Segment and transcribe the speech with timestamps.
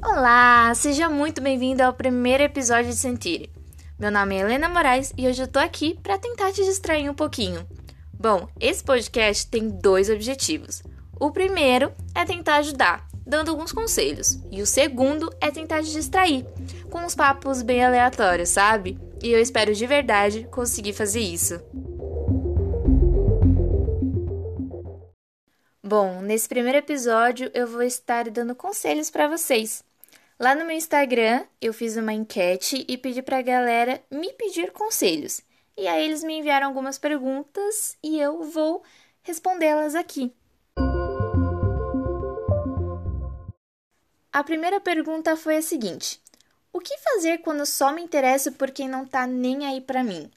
[0.00, 3.50] Olá, seja muito bem-vindo ao primeiro episódio de Sentir.
[3.98, 7.14] Meu nome é Helena Moraes e hoje eu tô aqui para tentar te distrair um
[7.14, 7.66] pouquinho.
[8.12, 10.84] Bom, esse podcast tem dois objetivos.
[11.18, 16.46] O primeiro é tentar ajudar, dando alguns conselhos, e o segundo é tentar te distrair,
[16.88, 18.96] com uns papos bem aleatórios, sabe?
[19.20, 21.60] E eu espero de verdade conseguir fazer isso.
[25.82, 29.87] Bom, nesse primeiro episódio eu vou estar dando conselhos para vocês.
[30.40, 34.70] Lá no meu Instagram eu fiz uma enquete e pedi para a galera me pedir
[34.70, 35.42] conselhos.
[35.76, 38.84] E aí eles me enviaram algumas perguntas e eu vou
[39.22, 40.32] respondê-las aqui.
[44.32, 46.22] A primeira pergunta foi a seguinte:
[46.72, 50.30] O que fazer quando só me interesso por quem não tá nem aí para mim?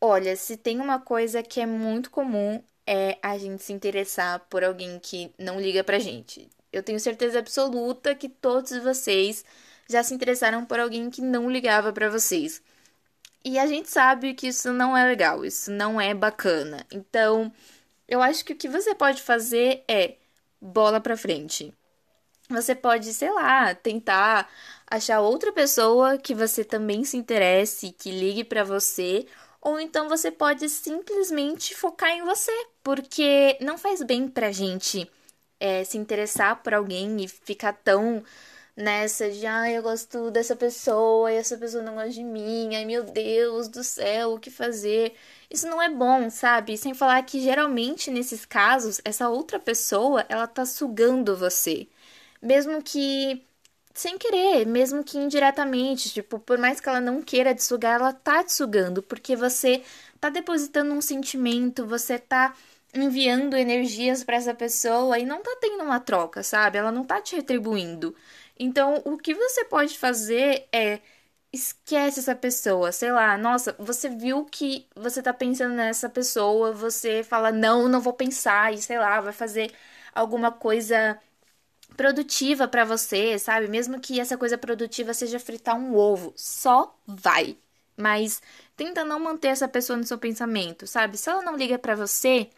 [0.00, 4.62] Olha, se tem uma coisa que é muito comum é a gente se interessar por
[4.62, 6.48] alguém que não liga pra gente.
[6.72, 9.44] Eu tenho certeza absoluta que todos vocês
[9.88, 12.62] já se interessaram por alguém que não ligava para vocês.
[13.44, 16.86] E a gente sabe que isso não é legal, isso não é bacana.
[16.90, 17.52] Então,
[18.08, 20.16] eu acho que o que você pode fazer é
[20.60, 21.74] bola pra frente.
[22.48, 24.48] Você pode, sei lá, tentar
[24.86, 29.26] achar outra pessoa que você também se interesse, que ligue para você,
[29.60, 35.10] ou então você pode simplesmente focar em você, porque não faz bem pra gente
[35.62, 38.24] é, se interessar por alguém e ficar tão
[38.76, 42.84] nessa de ah, eu gosto dessa pessoa e essa pessoa não gosta de mim, ai
[42.84, 45.14] meu Deus do céu, o que fazer?
[45.50, 46.76] Isso não é bom, sabe?
[46.76, 51.86] Sem falar que geralmente nesses casos, essa outra pessoa, ela tá sugando você.
[52.42, 53.44] Mesmo que
[53.94, 58.12] sem querer, mesmo que indiretamente, tipo, por mais que ela não queira te sugar, ela
[58.12, 59.82] tá te sugando, porque você
[60.20, 62.54] tá depositando um sentimento, você tá
[62.94, 66.78] enviando energias para essa pessoa e não tá tendo uma troca, sabe?
[66.78, 68.14] Ela não tá te retribuindo.
[68.58, 71.00] Então, o que você pode fazer é
[71.52, 77.22] esquece essa pessoa, sei lá, nossa, você viu que você tá pensando nessa pessoa, você
[77.22, 79.70] fala não, não vou pensar e sei lá, vai fazer
[80.14, 81.20] alguma coisa
[81.96, 83.68] produtiva para você, sabe?
[83.68, 87.56] Mesmo que essa coisa produtiva seja fritar um ovo, só vai.
[87.96, 88.40] Mas
[88.76, 91.16] tenta não manter essa pessoa no seu pensamento, sabe?
[91.18, 92.50] Se ela não liga para você,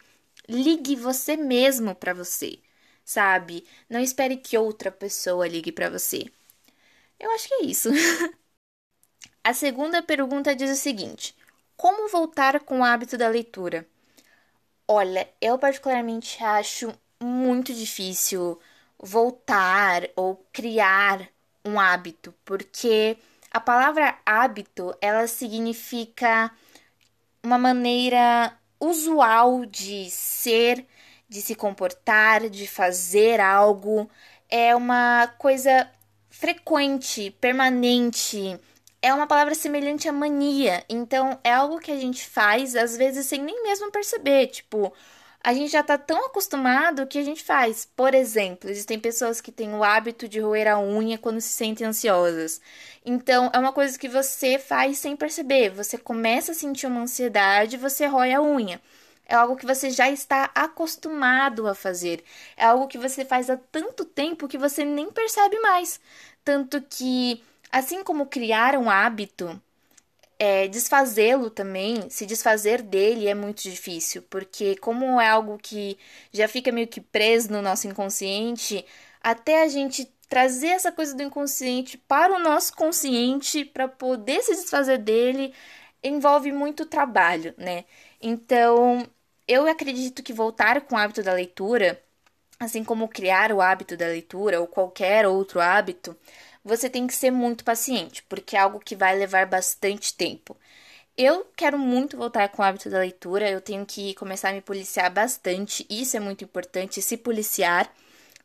[0.49, 2.59] ligue você mesmo para você,
[3.03, 3.65] sabe?
[3.89, 6.25] Não espere que outra pessoa ligue para você.
[7.19, 7.89] Eu acho que é isso.
[9.43, 11.35] A segunda pergunta diz o seguinte:
[11.77, 13.87] Como voltar com o hábito da leitura?
[14.87, 18.59] Olha, eu particularmente acho muito difícil
[18.99, 21.27] voltar ou criar
[21.63, 23.17] um hábito, porque
[23.51, 26.51] a palavra hábito, ela significa
[27.43, 30.85] uma maneira usual de ser,
[31.27, 34.09] de se comportar, de fazer algo,
[34.49, 35.89] é uma coisa
[36.29, 38.59] frequente, permanente.
[39.01, 43.27] É uma palavra semelhante à mania, então é algo que a gente faz às vezes
[43.27, 44.91] sem nem mesmo perceber, tipo,
[45.45, 47.87] a gente já está tão acostumado que a gente faz.
[47.95, 51.85] Por exemplo, existem pessoas que têm o hábito de roer a unha quando se sentem
[51.85, 52.59] ansiosas.
[53.05, 55.69] Então, é uma coisa que você faz sem perceber.
[55.69, 58.81] Você começa a sentir uma ansiedade, você rói a unha.
[59.27, 62.23] É algo que você já está acostumado a fazer.
[62.57, 65.99] É algo que você faz há tanto tempo que você nem percebe mais.
[66.43, 69.61] Tanto que, assim como criar um hábito,
[70.37, 75.97] é, desfazê-lo também, se desfazer dele é muito difícil, porque como é algo que
[76.31, 78.85] já fica meio que preso no nosso inconsciente,
[79.21, 84.55] até a gente trazer essa coisa do inconsciente para o nosso consciente para poder se
[84.55, 85.53] desfazer dele
[86.03, 87.85] envolve muito trabalho, né?
[88.21, 89.07] Então,
[89.47, 92.01] eu acredito que voltar com o hábito da leitura,
[92.59, 96.15] assim como criar o hábito da leitura ou qualquer outro hábito,
[96.65, 100.57] você tem que ser muito paciente, porque é algo que vai levar bastante tempo.
[101.17, 104.61] Eu quero muito voltar com o hábito da leitura, eu tenho que começar a me
[104.61, 107.89] policiar bastante, isso é muito importante, se policiar,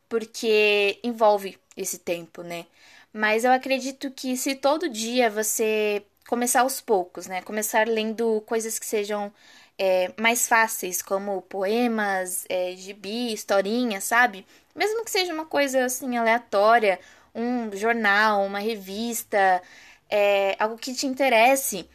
[0.09, 2.67] porque envolve esse tempo, né?
[3.13, 7.43] Mas eu acredito que se todo dia você começar aos poucos, né?
[7.43, 9.33] Começar lendo coisas que sejam
[9.79, 14.47] é, mais fáceis, como poemas, é, gibi, historinha, sabe?
[14.75, 17.01] Mesmo que seja uma coisa assim aleatória
[17.35, 19.63] um jornal, uma revista,
[20.09, 21.89] é, algo que te interesse,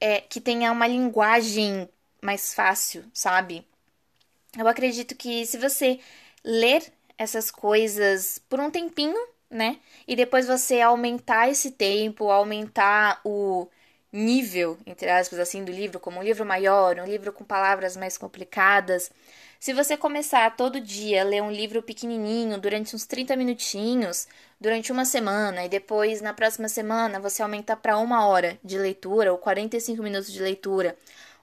[0.00, 1.88] é, que tenha uma linguagem
[2.20, 3.66] mais fácil, sabe?
[4.58, 5.98] Eu acredito que se você
[6.44, 6.84] ler
[7.18, 9.18] essas coisas por um tempinho,
[9.50, 9.78] né?
[10.06, 13.68] E depois você aumentar esse tempo, aumentar o
[14.12, 18.16] nível, entre aspas, assim, do livro, como um livro maior, um livro com palavras mais
[18.16, 19.10] complicadas.
[19.58, 24.28] Se você começar todo dia a ler um livro pequenininho durante uns 30 minutinhos,
[24.64, 29.30] durante uma semana, e depois na próxima semana você aumenta para uma hora de leitura
[29.30, 30.96] ou 45 minutos de leitura,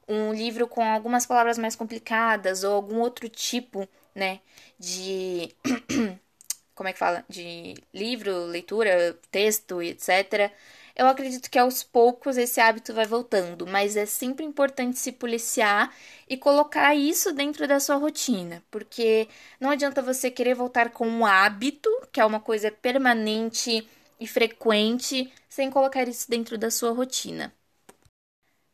[0.08, 4.40] um livro com algumas palavras mais complicadas ou algum outro tipo, né,
[4.80, 5.56] de.
[6.74, 7.24] como é que fala?
[7.30, 10.52] De livro, leitura, texto, etc
[11.02, 15.92] eu acredito que aos poucos esse hábito vai voltando, mas é sempre importante se policiar
[16.30, 19.28] e colocar isso dentro da sua rotina, porque
[19.60, 23.90] não adianta você querer voltar com um hábito, que é uma coisa permanente
[24.20, 27.52] e frequente, sem colocar isso dentro da sua rotina.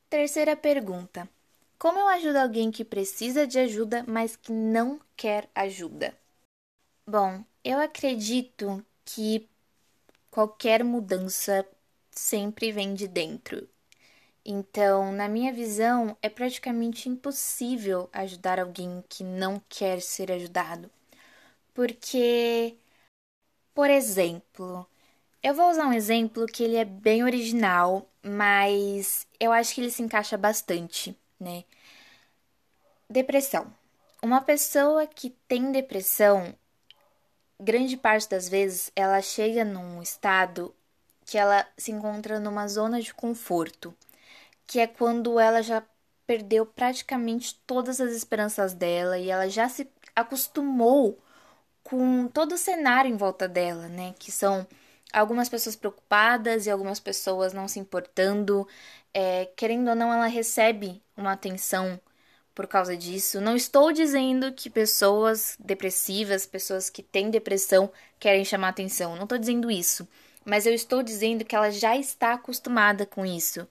[0.09, 1.29] Terceira pergunta:
[1.79, 6.13] Como eu ajudo alguém que precisa de ajuda, mas que não quer ajuda?
[7.07, 9.47] Bom, eu acredito que
[10.29, 11.65] qualquer mudança
[12.19, 13.67] sempre vem de dentro.
[14.45, 20.89] Então, na minha visão, é praticamente impossível ajudar alguém que não quer ser ajudado.
[21.73, 22.77] Porque,
[23.73, 24.87] por exemplo,
[25.43, 29.91] eu vou usar um exemplo que ele é bem original, mas eu acho que ele
[29.91, 31.63] se encaixa bastante, né?
[33.09, 33.73] Depressão.
[34.21, 36.55] Uma pessoa que tem depressão,
[37.59, 40.73] grande parte das vezes, ela chega num estado
[41.27, 43.93] que ela se encontra numa zona de conforto,
[44.65, 45.83] que é quando ela já
[46.25, 51.19] perdeu praticamente todas as esperanças dela e ela já se acostumou
[51.83, 54.15] com todo o cenário em volta dela, né?
[54.17, 54.65] Que são
[55.13, 58.67] algumas pessoas preocupadas e algumas pessoas não se importando.
[59.13, 61.99] É, querendo ou não, ela recebe uma atenção
[62.55, 63.41] por causa disso.
[63.41, 69.15] Não estou dizendo que pessoas depressivas, pessoas que têm depressão, querem chamar atenção.
[69.15, 70.07] Não estou dizendo isso
[70.47, 73.67] mas eu estou dizendo que ela já está acostumada com isso.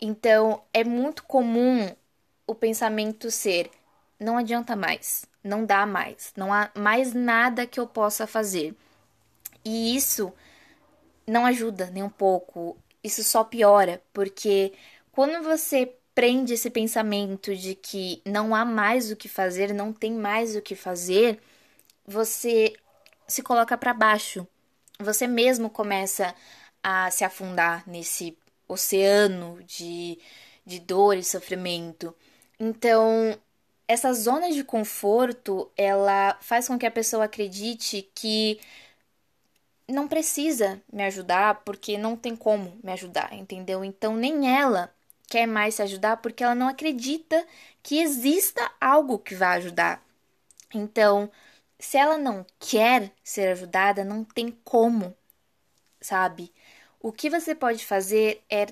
[0.00, 1.90] Então, é muito comum
[2.46, 3.70] o pensamento ser:
[4.20, 8.74] não adianta mais, não dá mais, não há mais nada que eu possa fazer.
[9.64, 10.32] E isso
[11.26, 14.72] não ajuda nem um pouco, isso só piora, porque
[15.12, 20.12] quando você prende esse pensamento de que não há mais o que fazer, não tem
[20.12, 21.40] mais o que fazer,
[22.06, 22.74] você
[23.26, 24.46] se coloca para baixo
[25.02, 26.34] você mesmo começa
[26.82, 28.36] a se afundar nesse
[28.68, 30.18] oceano de,
[30.64, 32.14] de dor e sofrimento.
[32.58, 33.38] Então,
[33.86, 38.60] essa zona de conforto, ela faz com que a pessoa acredite que
[39.88, 43.84] não precisa me ajudar porque não tem como me ajudar, entendeu?
[43.84, 44.92] Então, nem ela
[45.28, 47.46] quer mais se ajudar porque ela não acredita
[47.82, 50.02] que exista algo que vá ajudar.
[50.74, 51.30] Então,
[51.84, 55.16] se ela não quer ser ajudada, não tem como,
[56.00, 56.52] sabe?
[57.00, 58.66] O que você pode fazer é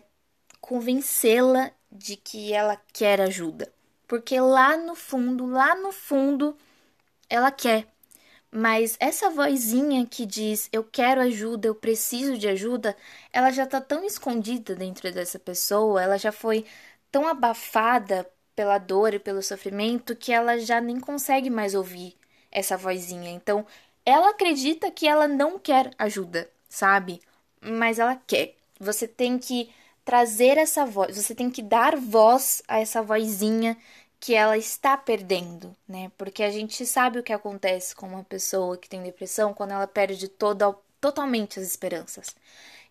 [0.60, 3.72] convencê-la de que ela quer ajuda.
[4.06, 6.56] Porque lá no fundo, lá no fundo,
[7.28, 7.88] ela quer.
[8.50, 12.96] Mas essa vozinha que diz eu quero ajuda, eu preciso de ajuda,
[13.32, 16.64] ela já tá tão escondida dentro dessa pessoa, ela já foi
[17.10, 22.19] tão abafada pela dor e pelo sofrimento que ela já nem consegue mais ouvir
[22.50, 23.30] essa vozinha.
[23.30, 23.66] Então,
[24.04, 27.20] ela acredita que ela não quer ajuda, sabe?
[27.60, 28.54] Mas ela quer.
[28.78, 29.70] Você tem que
[30.04, 33.76] trazer essa voz, você tem que dar voz a essa vozinha
[34.18, 36.10] que ela está perdendo, né?
[36.18, 39.86] Porque a gente sabe o que acontece com uma pessoa que tem depressão quando ela
[39.86, 42.34] perde toda, totalmente as esperanças.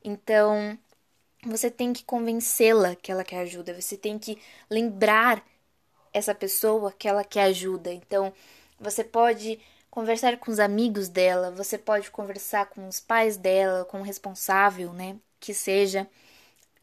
[0.03, 0.77] Então,
[1.45, 4.39] você tem que convencê-la que ela quer ajuda, você tem que
[4.69, 5.43] lembrar
[6.13, 7.91] essa pessoa que ela quer ajuda.
[7.93, 8.33] Então,
[8.79, 9.59] você pode
[9.89, 14.93] conversar com os amigos dela, você pode conversar com os pais dela, com o responsável,
[14.93, 16.07] né, que seja,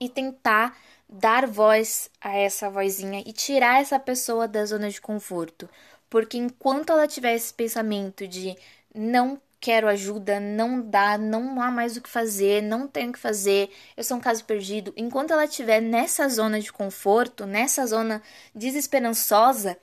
[0.00, 0.76] e tentar
[1.08, 5.68] dar voz a essa vozinha e tirar essa pessoa da zona de conforto.
[6.10, 8.56] Porque enquanto ela tiver esse pensamento de
[8.94, 13.18] não quero ajuda, não dá, não há mais o que fazer, não tenho o que
[13.18, 18.22] fazer, eu sou um caso perdido, enquanto ela estiver nessa zona de conforto, nessa zona
[18.54, 19.76] desesperançosa,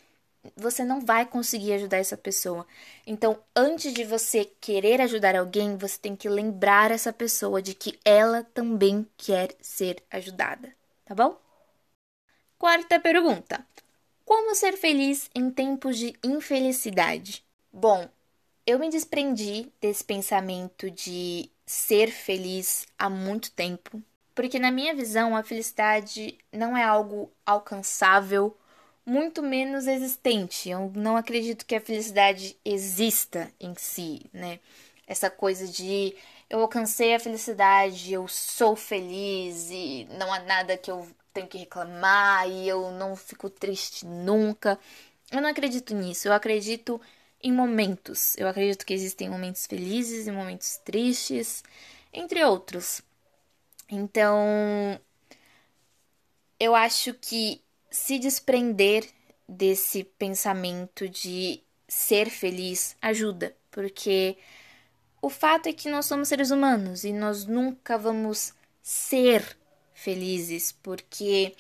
[0.56, 2.68] você não vai conseguir ajudar essa pessoa.
[3.06, 8.00] Então, antes de você querer ajudar alguém, você tem que lembrar essa pessoa de que
[8.04, 10.74] ela também quer ser ajudada,
[11.06, 11.38] tá bom?
[12.58, 13.66] Quarta pergunta:
[14.26, 17.44] Como ser feliz em tempos de infelicidade?
[17.72, 18.10] Bom,
[18.66, 24.02] eu me desprendi desse pensamento de ser feliz há muito tempo,
[24.36, 28.56] porque na minha visão a felicidade não é algo alcançável
[29.06, 30.70] muito menos existente.
[30.70, 34.60] Eu não acredito que a felicidade exista em si, né?
[35.08, 36.16] Essa coisa de
[36.50, 41.58] eu alcancei a felicidade, eu sou feliz e não há nada que eu tenho que
[41.58, 44.80] reclamar e eu não fico triste nunca.
[45.32, 46.28] Eu não acredito nisso.
[46.28, 47.02] Eu acredito
[47.42, 48.38] em momentos.
[48.38, 51.64] Eu acredito que existem momentos felizes e momentos tristes,
[52.14, 53.02] entre outros.
[53.90, 55.00] Então,
[56.60, 57.62] eu acho que
[57.94, 59.08] se desprender
[59.48, 64.36] desse pensamento de ser feliz ajuda, porque
[65.22, 69.56] o fato é que nós somos seres humanos e nós nunca vamos ser
[69.94, 71.56] felizes, porque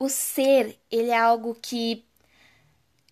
[0.00, 2.04] o ser, ele é algo que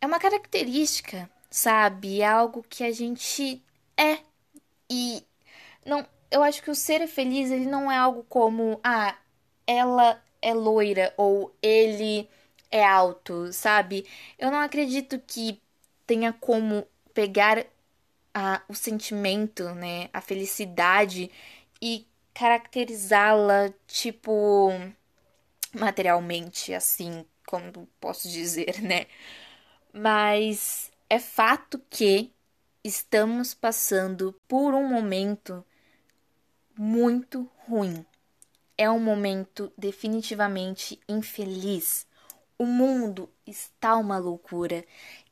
[0.00, 2.20] é uma característica, sabe?
[2.20, 3.62] É algo que a gente
[3.96, 4.18] é.
[4.90, 5.22] E
[5.84, 9.16] não, eu acho que o ser feliz, ele não é algo como, ah,
[9.64, 12.28] ela é loira ou ele
[12.76, 14.06] é alto, sabe?
[14.38, 15.60] Eu não acredito que
[16.06, 17.64] tenha como pegar
[18.34, 21.30] a, o sentimento, né, a felicidade
[21.80, 24.70] e caracterizá-la, tipo,
[25.72, 29.06] materialmente, assim, como posso dizer, né?
[29.92, 32.30] Mas é fato que
[32.84, 35.64] estamos passando por um momento
[36.78, 38.04] muito ruim.
[38.76, 42.06] É um momento definitivamente infeliz.
[42.58, 44.84] O mundo está uma loucura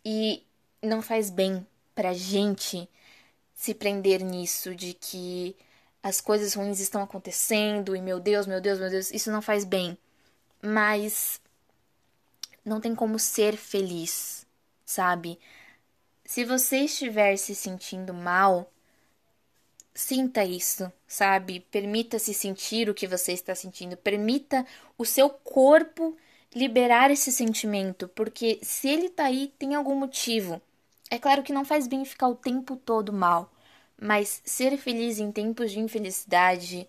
[0.05, 0.43] e
[0.83, 2.89] não faz bem pra gente
[3.55, 5.57] se prender nisso de que
[6.03, 9.65] as coisas ruins estão acontecendo e meu Deus, meu Deus, meu Deus, isso não faz
[9.65, 9.97] bem.
[10.61, 11.41] Mas
[12.65, 14.47] não tem como ser feliz,
[14.85, 15.39] sabe?
[16.25, 18.71] Se você estiver se sentindo mal,
[19.95, 21.61] sinta isso, sabe?
[21.71, 24.67] Permita-se sentir o que você está sentindo, permita
[24.99, 26.17] o seu corpo
[26.55, 30.61] liberar esse sentimento, porque se ele tá aí, tem algum motivo.
[31.11, 33.53] É claro que não faz bem ficar o tempo todo mal,
[34.01, 36.89] mas ser feliz em tempos de infelicidade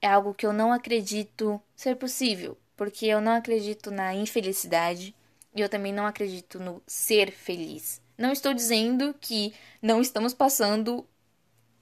[0.00, 5.14] é algo que eu não acredito ser possível, porque eu não acredito na infelicidade
[5.54, 8.00] e eu também não acredito no ser feliz.
[8.16, 11.06] Não estou dizendo que não estamos passando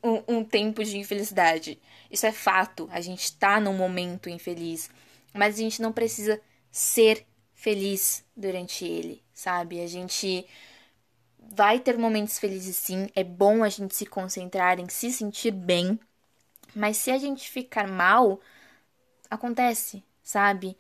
[0.03, 1.79] um, um tempo de infelicidade.
[2.11, 2.89] Isso é fato.
[2.91, 4.91] A gente está num momento infeliz.
[5.33, 6.41] Mas a gente não precisa
[6.73, 9.81] ser feliz durante ele, sabe?
[9.83, 10.45] A gente
[11.39, 13.09] vai ter momentos felizes sim.
[13.15, 16.01] É bom a gente se concentrar em se sentir bem.
[16.75, 18.41] Mas se a gente ficar mal,
[19.31, 20.77] acontece, sabe?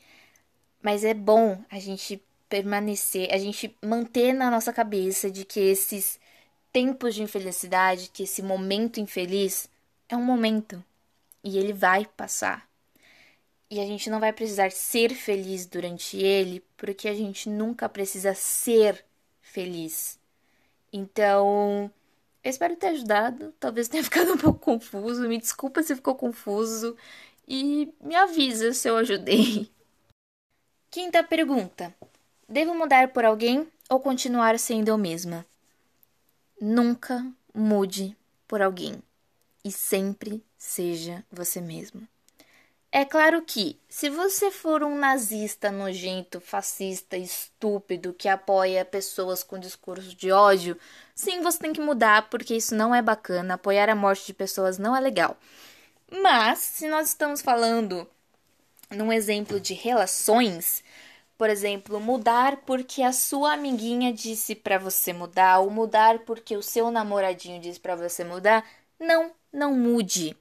[0.83, 6.19] Mas é bom a gente permanecer, a gente manter na nossa cabeça de que esses
[6.73, 9.69] tempos de infelicidade, que esse momento infeliz
[10.09, 10.83] é um momento
[11.45, 12.72] e ele vai passar.
[13.73, 18.35] E a gente não vai precisar ser feliz durante ele, porque a gente nunca precisa
[18.35, 19.03] ser
[19.41, 20.21] feliz.
[20.93, 21.91] Então,
[22.45, 23.51] eu espero ter ajudado.
[23.59, 25.27] Talvez tenha ficado um pouco confuso.
[25.27, 26.95] Me desculpa se ficou confuso.
[27.49, 29.71] E me avisa se eu ajudei.
[30.91, 31.95] Quinta pergunta:
[32.47, 35.47] Devo mudar por alguém ou continuar sendo eu mesma?
[36.61, 38.15] Nunca mude
[38.47, 39.03] por alguém
[39.65, 42.07] e sempre seja você mesmo.
[42.95, 49.59] É claro que, se você for um nazista nojento, fascista, estúpido, que apoia pessoas com
[49.59, 50.77] discurso de ódio,
[51.15, 53.55] sim, você tem que mudar, porque isso não é bacana.
[53.55, 55.39] Apoiar a morte de pessoas não é legal.
[56.23, 58.07] Mas, se nós estamos falando
[58.91, 60.85] num exemplo de relações,
[61.39, 66.63] por exemplo, mudar porque a sua amiguinha disse para você mudar, ou mudar porque o
[66.63, 68.63] seu namoradinho disse para você mudar,
[69.01, 70.37] não, não mude.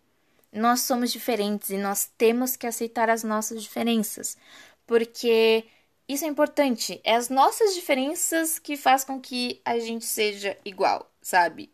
[0.51, 4.37] Nós somos diferentes e nós temos que aceitar as nossas diferenças,
[4.85, 5.65] porque
[6.07, 6.99] isso é importante.
[7.03, 11.71] É as nossas diferenças que faz com que a gente seja igual, sabe?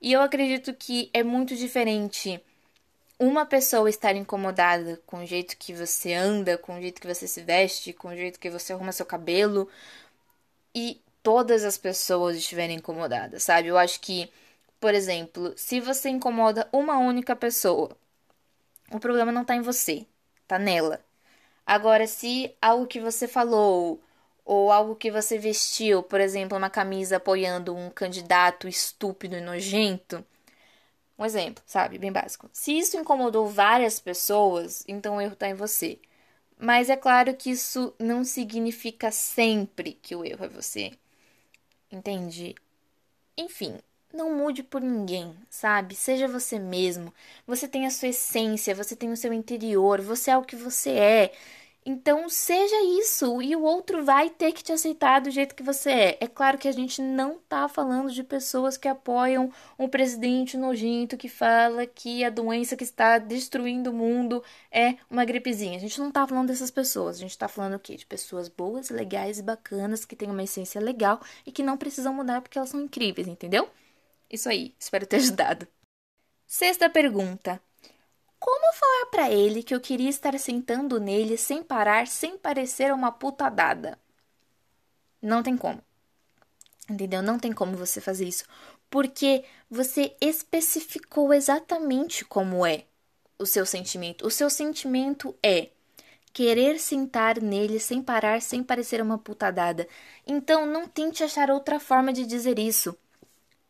[0.00, 2.40] E eu acredito que é muito diferente
[3.18, 7.26] uma pessoa estar incomodada com o jeito que você anda, com o jeito que você
[7.26, 9.68] se veste, com o jeito que você arruma seu cabelo
[10.74, 13.68] e todas as pessoas estiverem incomodadas, sabe?
[13.68, 14.30] Eu acho que,
[14.78, 17.96] por exemplo, se você incomoda uma única pessoa,
[18.92, 20.06] o problema não tá em você,
[20.46, 21.00] tá nela.
[21.66, 24.00] Agora, se algo que você falou
[24.44, 30.24] ou algo que você vestiu, por exemplo, uma camisa apoiando um candidato estúpido e nojento,
[31.18, 31.98] um exemplo, sabe?
[31.98, 32.48] Bem básico.
[32.52, 35.98] Se isso incomodou várias pessoas, então o erro está em você.
[36.58, 40.92] Mas é claro que isso não significa sempre que o erro é você.
[41.90, 42.54] Entende?
[43.36, 43.78] Enfim,
[44.16, 45.94] não mude por ninguém, sabe?
[45.94, 47.12] Seja você mesmo.
[47.46, 50.90] Você tem a sua essência, você tem o seu interior, você é o que você
[50.90, 51.32] é.
[51.88, 55.90] Então, seja isso e o outro vai ter que te aceitar do jeito que você
[55.90, 56.18] é.
[56.20, 61.16] É claro que a gente não tá falando de pessoas que apoiam um presidente nojento
[61.16, 65.76] que fala que a doença que está destruindo o mundo é uma gripezinha.
[65.76, 67.18] A gente não tá falando dessas pessoas.
[67.18, 67.94] A gente tá falando o quê?
[67.94, 72.12] De pessoas boas, legais e bacanas que têm uma essência legal e que não precisam
[72.12, 73.68] mudar porque elas são incríveis, entendeu?
[74.30, 74.74] Isso aí.
[74.78, 75.66] Espero ter ajudado.
[76.46, 77.60] Sexta pergunta.
[78.38, 83.10] Como falar para ele que eu queria estar sentando nele sem parar, sem parecer uma
[83.10, 83.98] puta dada?
[85.20, 85.82] Não tem como.
[86.88, 87.22] Entendeu?
[87.22, 88.44] Não tem como você fazer isso.
[88.88, 92.84] Porque você especificou exatamente como é
[93.38, 94.26] o seu sentimento.
[94.26, 95.70] O seu sentimento é
[96.32, 99.88] querer sentar nele sem parar, sem parecer uma puta dada.
[100.26, 102.96] Então não tente achar outra forma de dizer isso.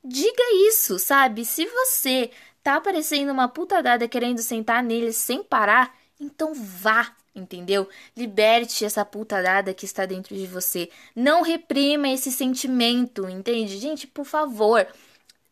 [0.08, 1.44] Diga isso, sabe?
[1.44, 2.30] Se você
[2.62, 7.88] tá parecendo uma puta dada querendo sentar nele sem parar, então vá, entendeu?
[8.16, 10.88] Liberte essa puta dada que está dentro de você.
[11.14, 13.78] Não reprima esse sentimento, entende?
[13.78, 14.86] Gente, por favor,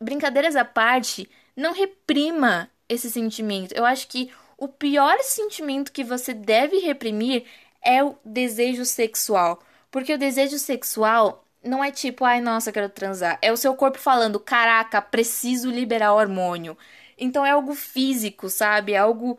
[0.00, 3.72] brincadeiras à parte, não reprima esse sentimento.
[3.74, 7.44] Eu acho que o pior sentimento que você deve reprimir
[7.82, 9.60] é o desejo sexual.
[9.90, 13.38] Porque o desejo sexual não é tipo, ai, nossa, quero transar.
[13.42, 16.76] É o seu corpo falando, caraca, preciso liberar hormônio.
[17.18, 18.92] Então é algo físico, sabe?
[18.92, 19.38] É algo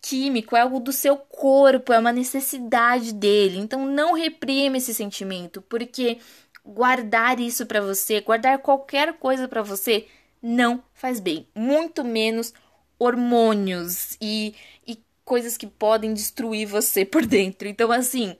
[0.00, 3.58] químico, é algo do seu corpo, é uma necessidade dele.
[3.58, 6.18] Então não reprima esse sentimento, porque
[6.64, 10.06] guardar isso para você, guardar qualquer coisa para você
[10.42, 12.52] não faz bem, muito menos
[12.98, 14.54] hormônios e,
[14.86, 17.68] e coisas que podem destruir você por dentro.
[17.68, 18.36] Então assim,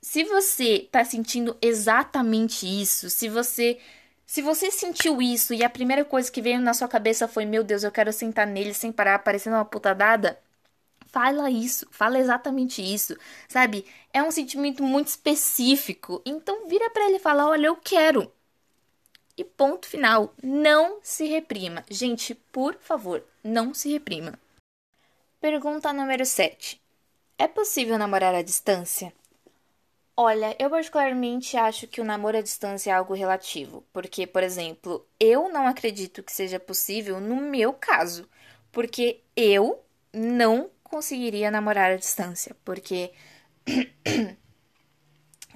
[0.00, 3.78] se você tá sentindo exatamente isso, se você
[4.26, 7.64] se você sentiu isso e a primeira coisa que veio na sua cabeça foi: Meu
[7.64, 10.38] Deus, eu quero sentar nele sem parar, parecendo uma puta dada.
[11.06, 13.16] Fala isso, fala exatamente isso,
[13.48, 13.86] sabe?
[14.12, 16.20] É um sentimento muito específico.
[16.26, 18.30] Então vira para ele e fala: Olha, eu quero.
[19.36, 20.34] E ponto final.
[20.42, 21.84] Não se reprima.
[21.88, 24.38] Gente, por favor, não se reprima.
[25.40, 26.78] Pergunta número 7.
[27.38, 29.12] É possível namorar à distância?
[30.20, 35.06] Olha, eu particularmente acho que o namoro à distância é algo relativo, porque, por exemplo,
[35.20, 38.28] eu não acredito que seja possível no meu caso,
[38.72, 39.80] porque eu
[40.12, 43.12] não conseguiria namorar à distância, porque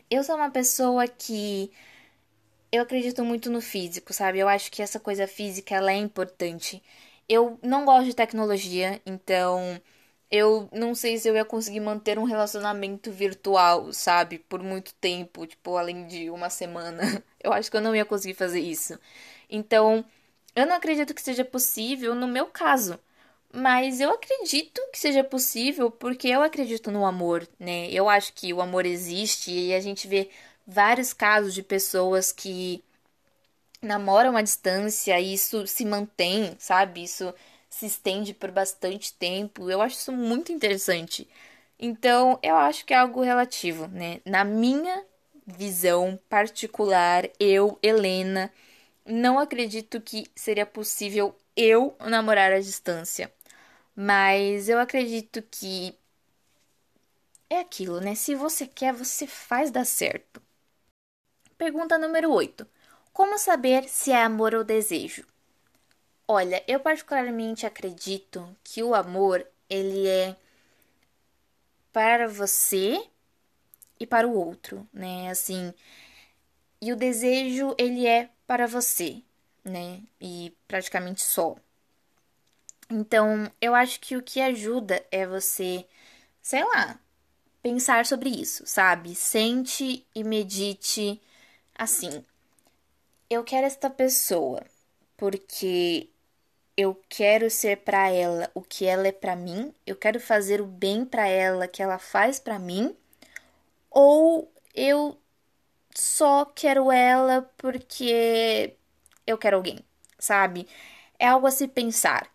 [0.08, 1.72] eu sou uma pessoa que
[2.70, 4.38] eu acredito muito no físico, sabe?
[4.38, 6.82] Eu acho que essa coisa física ela é importante.
[7.28, 9.80] Eu não gosto de tecnologia, então
[10.32, 14.38] eu não sei se eu ia conseguir manter um relacionamento virtual, sabe?
[14.40, 17.02] Por muito tempo, tipo, além de uma semana.
[17.44, 18.96] Eu acho que eu não ia conseguir fazer isso.
[19.50, 20.04] Então,
[20.54, 23.00] eu não acredito que seja possível no meu caso.
[23.52, 27.88] Mas eu acredito que seja possível porque eu acredito no amor, né?
[27.90, 30.30] Eu acho que o amor existe e a gente vê
[30.66, 32.82] vários casos de pessoas que
[33.82, 37.02] namoram à distância e isso se mantém, sabe?
[37.04, 37.34] Isso
[37.72, 39.70] se estende por bastante tempo.
[39.70, 41.28] Eu acho isso muito interessante.
[41.78, 44.20] Então, eu acho que é algo relativo, né?
[44.26, 45.04] Na minha
[45.46, 48.52] visão particular, eu, Helena,
[49.06, 53.32] não acredito que seria possível eu namorar à distância.
[53.96, 55.96] Mas eu acredito que
[57.48, 58.16] é aquilo, né?
[58.16, 60.42] Se você quer, você faz dar certo.
[61.56, 62.66] Pergunta número 8.
[63.10, 65.24] Como saber se é amor ou desejo?
[66.34, 70.34] Olha, eu particularmente acredito que o amor ele é
[71.92, 73.06] para você
[74.00, 75.28] e para o outro, né?
[75.30, 75.74] Assim,
[76.80, 79.22] e o desejo ele é para você,
[79.64, 80.02] né?
[80.20, 81.56] E praticamente só.
[82.88, 85.86] Então, eu acho que o que ajuda é você,
[86.42, 86.98] sei lá,
[87.62, 89.14] pensar sobre isso, sabe?
[89.14, 91.20] Sente e medite
[91.74, 92.24] assim.
[93.28, 94.62] Eu quero esta pessoa
[95.16, 96.11] porque
[96.76, 100.66] eu quero ser para ela o que ela é para mim, eu quero fazer o
[100.66, 102.96] bem para ela que ela faz para mim,
[103.90, 105.18] ou eu
[105.94, 108.76] só quero ela porque
[109.26, 109.80] eu quero alguém,
[110.18, 110.68] sabe?
[111.18, 112.30] É algo a se pensar,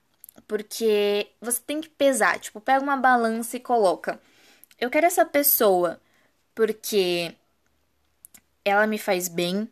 [0.47, 4.21] porque você tem que pesar, tipo, pega uma balança e coloca.
[4.79, 6.01] Eu quero essa pessoa
[6.55, 7.35] porque
[8.65, 9.69] ela me faz bem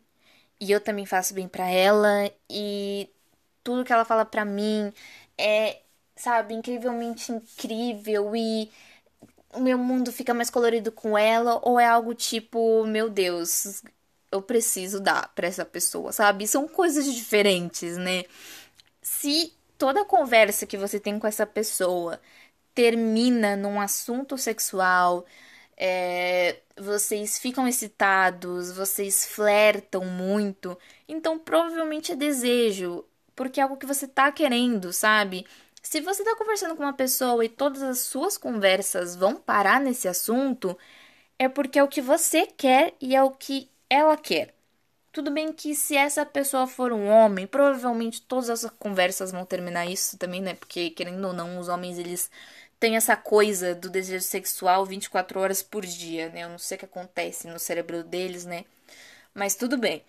[0.60, 3.08] e eu também faço bem para ela e
[3.66, 4.92] tudo que ela fala pra mim
[5.36, 5.80] é,
[6.14, 8.70] sabe, incrivelmente incrível e
[9.52, 13.82] o meu mundo fica mais colorido com ela, ou é algo tipo, meu Deus,
[14.30, 16.46] eu preciso dar pra essa pessoa, sabe?
[16.46, 18.24] São coisas diferentes, né?
[19.02, 22.20] Se toda conversa que você tem com essa pessoa
[22.74, 25.26] termina num assunto sexual,
[25.76, 33.04] é, vocês ficam excitados, vocês flertam muito, então provavelmente é desejo,
[33.36, 35.46] porque é algo que você tá querendo, sabe?
[35.82, 40.08] Se você tá conversando com uma pessoa e todas as suas conversas vão parar nesse
[40.08, 40.76] assunto,
[41.38, 44.54] é porque é o que você quer e é o que ela quer.
[45.12, 49.86] Tudo bem que se essa pessoa for um homem, provavelmente todas as conversas vão terminar
[49.86, 50.54] isso também, né?
[50.54, 52.30] Porque querendo ou não, os homens eles
[52.78, 56.44] têm essa coisa do desejo sexual 24 horas por dia, né?
[56.44, 58.64] Eu não sei o que acontece no cérebro deles, né?
[59.34, 60.04] Mas tudo bem.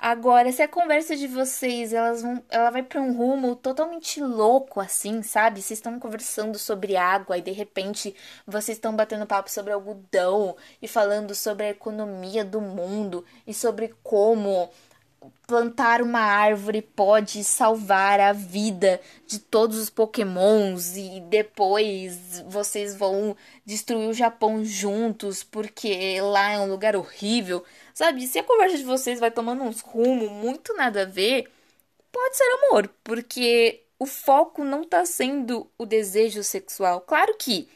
[0.00, 4.80] Agora, se a conversa de vocês, elas vão, ela vai para um rumo totalmente louco
[4.80, 5.60] assim, sabe?
[5.60, 8.14] Vocês estão conversando sobre água e de repente
[8.46, 13.92] vocês estão batendo papo sobre algodão e falando sobre a economia do mundo e sobre
[14.02, 14.70] como
[15.46, 23.36] plantar uma árvore pode salvar a vida de todos os pokémons e depois vocês vão
[23.64, 27.64] destruir o Japão juntos porque lá é um lugar horrível.
[27.98, 31.50] Sabe, se a conversa de vocês vai tomando uns rumos muito nada a ver,
[32.12, 37.00] pode ser amor, porque o foco não tá sendo o desejo sexual.
[37.00, 37.68] Claro que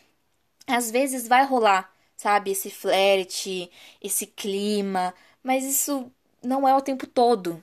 [0.64, 3.68] às vezes vai rolar, sabe, esse flerte,
[4.00, 6.08] esse clima, mas isso
[6.40, 7.61] não é o tempo todo,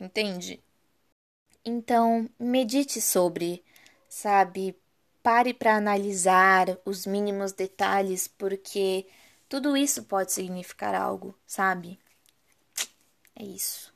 [0.00, 0.58] entende?
[1.62, 3.62] Então, medite sobre,
[4.08, 4.74] sabe?
[5.22, 9.04] Pare para analisar os mínimos detalhes, porque
[9.48, 11.98] tudo isso pode significar algo, sabe?
[13.34, 13.92] É isso.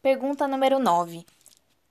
[0.00, 1.24] Pergunta número 9.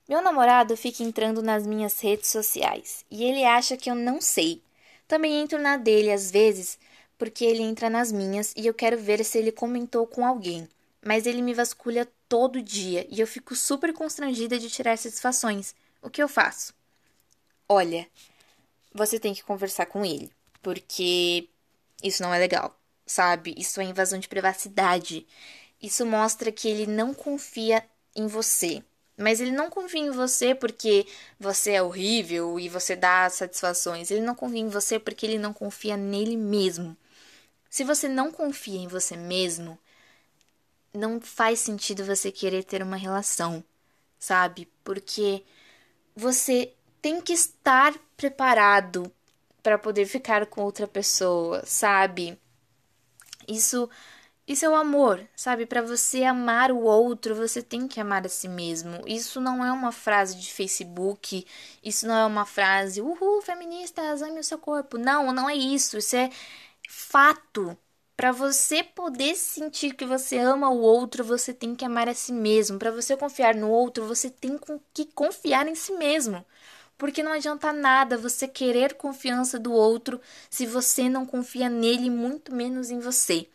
[0.08, 4.62] Meu namorado fica entrando nas minhas redes sociais e ele acha que eu não sei.
[5.08, 6.78] Também entro na dele às vezes,
[7.16, 10.68] porque ele entra nas minhas e eu quero ver se ele comentou com alguém
[11.04, 15.74] mas ele me vasculha todo dia e eu fico super constrangida de tirar satisfações.
[16.00, 16.72] O que eu faço?
[17.68, 18.08] Olha,
[18.94, 20.30] você tem que conversar com ele,
[20.62, 21.48] porque
[22.02, 23.54] isso não é legal, sabe?
[23.56, 25.26] Isso é invasão de privacidade.
[25.80, 27.84] Isso mostra que ele não confia
[28.14, 28.82] em você.
[29.16, 31.06] Mas ele não confia em você porque
[31.38, 34.10] você é horrível e você dá satisfações.
[34.10, 36.96] Ele não confia em você porque ele não confia nele mesmo.
[37.70, 39.78] Se você não confia em você mesmo,
[40.92, 43.64] não faz sentido você querer ter uma relação,
[44.18, 44.68] sabe?
[44.84, 45.42] Porque
[46.14, 49.10] você tem que estar preparado
[49.62, 52.38] para poder ficar com outra pessoa, sabe?
[53.48, 53.88] Isso
[54.48, 55.66] isso é o amor, sabe?
[55.66, 59.02] Para você amar o outro, você tem que amar a si mesmo.
[59.06, 61.46] Isso não é uma frase de Facebook,
[61.84, 64.98] isso não é uma frase, uhul, feministas, ame o seu corpo.
[64.98, 65.98] Não, não é isso.
[65.98, 66.30] Isso é
[66.88, 67.76] fato.
[68.16, 72.32] Para você poder sentir que você ama o outro, você tem que amar a si
[72.32, 72.78] mesmo.
[72.78, 74.58] Para você confiar no outro, você tem
[74.94, 76.44] que confiar em si mesmo.
[77.02, 82.54] Porque não adianta nada você querer confiança do outro se você não confia nele, muito
[82.54, 83.48] menos em você.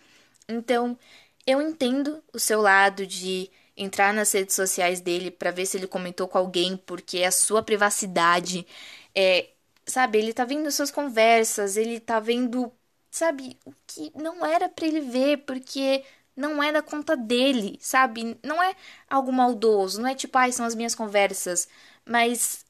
[0.50, 0.98] Então,
[1.46, 5.88] eu entendo o seu lado de entrar nas redes sociais dele para ver se ele
[5.88, 8.68] comentou com alguém, porque é a sua privacidade
[9.16, 9.50] é,
[9.86, 12.72] sabe, ele tá vendo suas conversas, ele tá vendo
[13.12, 16.04] sabe, o que não era para ele ver, porque
[16.36, 18.38] não é da conta dele, sabe?
[18.44, 18.76] Não é
[19.10, 21.68] algo maldoso, não é tipo, ai, são as minhas conversas,
[22.06, 22.66] mas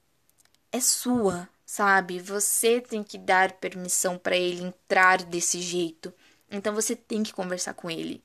[0.71, 2.19] é sua, sabe?
[2.19, 6.13] Você tem que dar permissão para ele entrar desse jeito.
[6.49, 8.21] Então você tem que conversar com ele.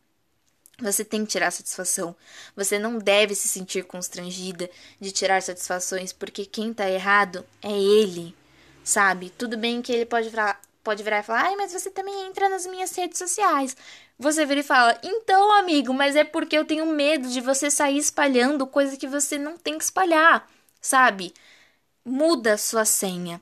[0.81, 2.17] Você tem que tirar satisfação.
[2.57, 4.69] Você não deve se sentir constrangida
[5.01, 8.35] de tirar satisfações, porque quem tá errado é ele,
[8.83, 9.31] sabe?
[9.31, 12.49] Tudo bem que ele pode falar, pode virar e falar: ai, mas você também entra
[12.49, 13.77] nas minhas redes sociais.
[14.19, 17.99] Você vira e fala: então, amigo, mas é porque eu tenho medo de você sair
[17.99, 20.49] espalhando coisa que você não tem que espalhar,
[20.81, 21.33] sabe?
[22.05, 23.41] Muda a sua senha.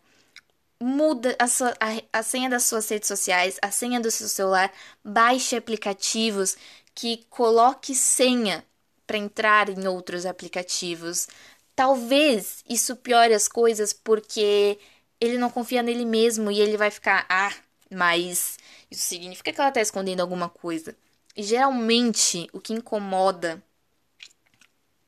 [0.80, 4.72] Muda a, sua, a, a senha das suas redes sociais, a senha do seu celular.
[5.04, 6.56] Baixe aplicativos
[6.94, 8.64] que coloque senha
[9.06, 11.28] para entrar em outros aplicativos.
[11.74, 14.78] Talvez isso piore as coisas porque
[15.20, 17.52] ele não confia nele mesmo e ele vai ficar, ah,
[17.90, 18.58] mas
[18.90, 20.96] isso significa que ela tá escondendo alguma coisa.
[21.36, 23.62] E geralmente o que incomoda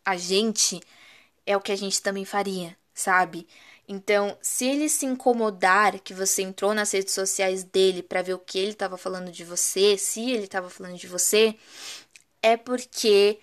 [0.05, 0.81] a gente
[1.47, 3.47] é o que a gente também faria, sabe?
[3.89, 8.39] Então, se ele se incomodar que você entrou nas redes sociais dele para ver o
[8.39, 11.57] que ele estava falando de você, se ele estava falando de você,
[12.43, 13.39] é porque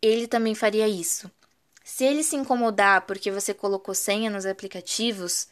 [0.00, 1.30] ele também faria isso.
[1.84, 5.48] Se ele se incomodar porque você colocou senha nos aplicativos,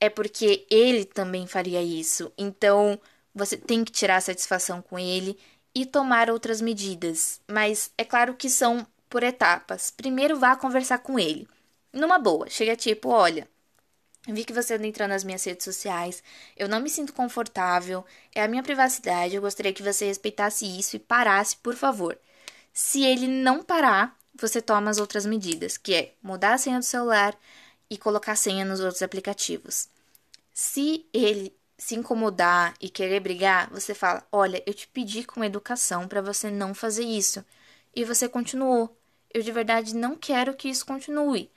[0.00, 2.32] é porque ele também faria isso.
[2.38, 3.00] Então,
[3.34, 5.38] você tem que tirar satisfação com ele
[5.74, 7.40] e tomar outras medidas.
[7.48, 9.90] Mas é claro que são por etapas.
[9.90, 11.48] Primeiro vá conversar com ele.
[11.92, 13.48] Numa boa, chega tipo, olha,
[14.28, 16.22] Vi que você entrando nas minhas redes sociais.
[16.56, 18.04] Eu não me sinto confortável.
[18.34, 19.34] É a minha privacidade.
[19.34, 22.18] Eu gostaria que você respeitasse isso e parasse, por favor.
[22.72, 26.84] Se ele não parar, você toma as outras medidas, que é mudar a senha do
[26.84, 27.36] celular
[27.88, 29.88] e colocar a senha nos outros aplicativos.
[30.52, 36.06] Se ele se incomodar e querer brigar, você fala: Olha, eu te pedi com educação
[36.06, 37.44] para você não fazer isso.
[37.94, 38.94] E você continuou.
[39.32, 41.50] Eu de verdade não quero que isso continue.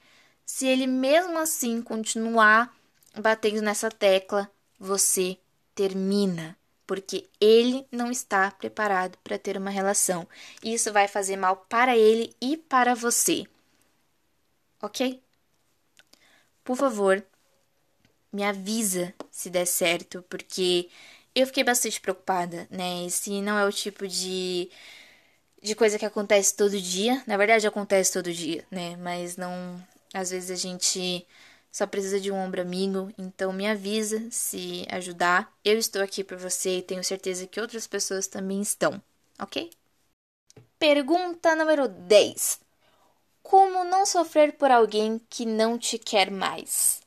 [0.46, 2.76] Se ele mesmo assim continuar
[3.20, 5.38] batendo nessa tecla, você
[5.76, 10.28] termina, porque ele não está preparado para ter uma relação.
[10.64, 13.46] E isso vai fazer mal para ele e para você.
[14.82, 15.22] Ok?
[16.64, 17.24] Por favor,
[18.32, 20.90] me avisa se der certo, porque
[21.36, 23.06] eu fiquei bastante preocupada, né?
[23.06, 24.70] Esse não é o tipo de,
[25.62, 27.24] de coisa que acontece todo dia.
[27.28, 28.96] Na verdade, acontece todo dia, né?
[28.98, 29.82] Mas não.
[30.14, 31.26] Às vezes a gente
[31.72, 35.52] só precisa de um ombro amigo, então me avisa se ajudar.
[35.66, 39.02] Eu estou aqui para você e tenho certeza que outras pessoas também estão,
[39.40, 39.72] ok?
[40.78, 42.60] Pergunta número 10.
[43.42, 47.02] Como não sofrer por alguém que não te quer mais?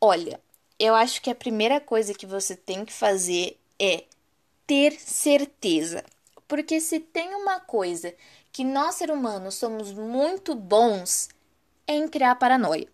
[0.00, 0.40] Olha,
[0.78, 4.04] eu acho que a primeira coisa que você tem que fazer é
[4.66, 6.04] ter certeza.
[6.46, 8.14] Porque se tem uma coisa
[8.52, 11.28] que nós, seres humanos, somos muito bons,
[11.88, 12.86] é em criar paranoia.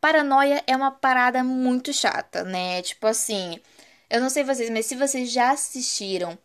[0.00, 2.80] Paranoia é uma parada muito chata, né?
[2.82, 3.60] Tipo assim,
[4.08, 6.38] eu não sei vocês, mas se vocês já assistiram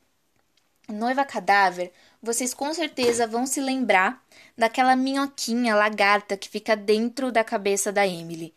[0.89, 4.21] Noiva Cadáver, vocês com certeza vão se lembrar
[4.57, 8.53] daquela minhoquinha lagarta que fica dentro da cabeça da Emily.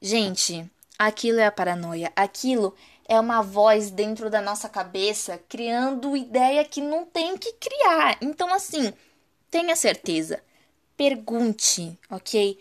[0.00, 2.12] Gente, Aquilo é a paranoia.
[2.14, 2.74] Aquilo
[3.08, 8.16] é uma voz dentro da nossa cabeça criando ideia que não tem que criar.
[8.20, 8.92] Então, assim,
[9.50, 10.40] tenha certeza.
[10.96, 12.58] Pergunte, ok?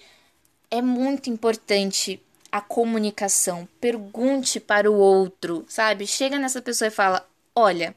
[0.75, 2.19] É muito importante
[2.51, 3.67] a comunicação.
[3.79, 6.07] Pergunte para o outro, sabe?
[6.07, 7.95] Chega nessa pessoa e fala: Olha,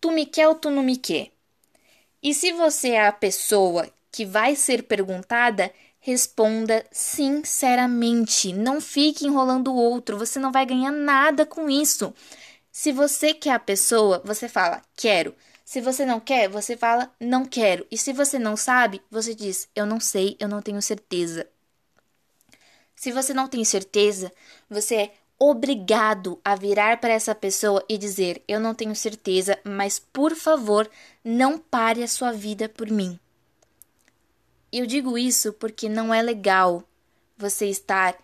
[0.00, 1.30] tu me quer ou tu não me quer?
[2.20, 8.54] E se você é a pessoa que vai ser perguntada, Responda sinceramente.
[8.54, 10.16] Não fique enrolando o outro.
[10.16, 12.14] Você não vai ganhar nada com isso.
[12.72, 15.34] Se você quer a pessoa, você fala quero.
[15.62, 17.86] Se você não quer, você fala não quero.
[17.90, 21.46] E se você não sabe, você diz eu não sei, eu não tenho certeza.
[23.00, 24.30] Se você não tem certeza,
[24.68, 29.98] você é obrigado a virar para essa pessoa e dizer: Eu não tenho certeza, mas
[29.98, 30.86] por favor,
[31.24, 33.18] não pare a sua vida por mim.
[34.70, 36.84] Eu digo isso porque não é legal
[37.38, 38.14] você estar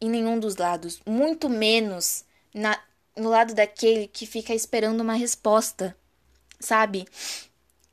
[0.00, 2.76] em nenhum dos lados, muito menos na,
[3.16, 5.96] no lado daquele que fica esperando uma resposta,
[6.58, 7.06] sabe?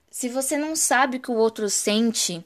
[0.10, 2.44] Se você não sabe o que o outro sente,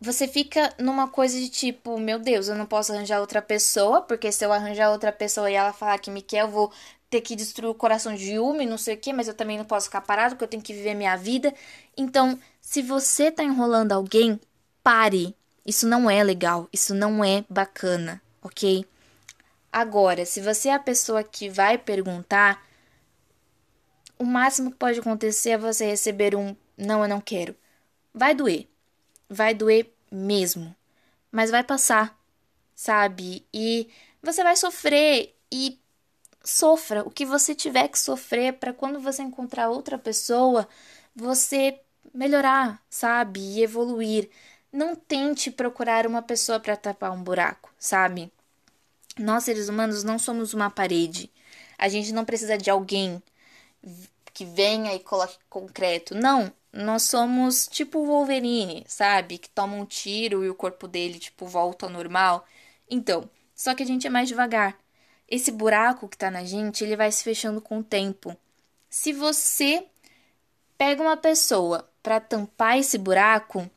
[0.00, 4.32] você fica numa coisa de tipo, meu Deus, eu não posso arranjar outra pessoa, porque
[4.32, 6.72] se eu arranjar outra pessoa e ela falar que me quer, eu vou
[7.10, 9.58] ter que destruir o coração de uma e não sei o que, mas eu também
[9.58, 11.52] não posso ficar parado, porque eu tenho que viver minha vida.
[11.96, 14.40] Então, se você tá enrolando alguém,
[14.82, 15.36] pare.
[15.66, 18.86] Isso não é legal, isso não é bacana, ok?
[19.72, 22.64] Agora, se você é a pessoa que vai perguntar,
[24.18, 27.54] o máximo que pode acontecer é você receber um não, eu não quero.
[28.14, 28.66] Vai doer.
[29.30, 30.74] Vai doer mesmo.
[31.30, 32.18] Mas vai passar,
[32.74, 33.46] sabe?
[33.54, 33.88] E
[34.20, 35.78] você vai sofrer e
[36.42, 40.68] sofra o que você tiver que sofrer para quando você encontrar outra pessoa,
[41.14, 41.80] você
[42.12, 43.40] melhorar, sabe?
[43.40, 44.28] E evoluir.
[44.72, 48.32] Não tente procurar uma pessoa para tapar um buraco, sabe?
[49.18, 51.30] Nós, seres humanos, não somos uma parede.
[51.78, 53.22] A gente não precisa de alguém
[54.32, 56.14] que venha e coloque concreto.
[56.14, 59.38] Não, nós somos tipo o Wolverine, sabe?
[59.38, 62.46] Que toma um tiro e o corpo dele, tipo, volta ao normal.
[62.88, 64.76] Então, só que a gente é mais devagar.
[65.28, 68.36] Esse buraco que tá na gente, ele vai se fechando com o tempo.
[68.88, 69.86] Se você
[70.78, 73.68] pega uma pessoa para tampar esse buraco,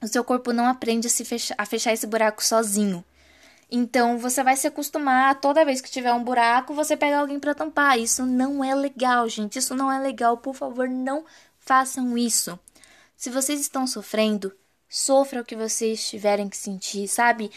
[0.00, 3.04] o seu corpo não aprende a, se fechar, a fechar esse buraco sozinho.
[3.70, 7.54] Então você vai se acostumar toda vez que tiver um buraco, você pega alguém para
[7.54, 7.98] tampar.
[7.98, 9.58] Isso não é legal, gente.
[9.58, 10.36] Isso não é legal.
[10.36, 11.24] Por favor, não
[11.64, 12.58] façam isso.
[13.16, 14.52] Se vocês estão sofrendo,
[14.88, 17.50] sofra o que vocês tiverem que sentir, sabe?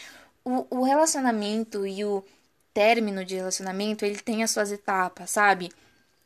[0.44, 2.24] O, o relacionamento e o
[2.72, 5.70] término de relacionamento, ele tem as suas etapas, sabe?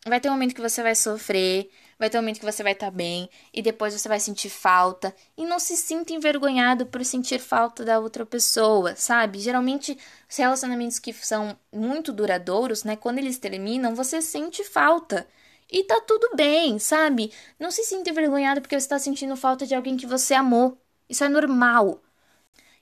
[0.06, 2.72] Vai ter um momento que você vai sofrer, vai ter um momento que você vai
[2.72, 5.14] estar tá bem, e depois você vai sentir falta.
[5.36, 9.38] E não se sinta envergonhado por sentir falta da outra pessoa, sabe?
[9.38, 12.96] Geralmente, os relacionamentos que são muito duradouros, né?
[12.96, 15.26] Quando eles terminam, você sente falta.
[15.70, 17.32] E tá tudo bem, sabe?
[17.58, 20.76] Não se sinta envergonhado porque você está sentindo falta de alguém que você amou.
[21.08, 22.02] Isso é normal.